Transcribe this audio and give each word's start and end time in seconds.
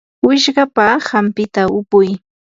wishqapa 0.27 0.85
hampita 1.07 1.63
upuy. 1.79 2.09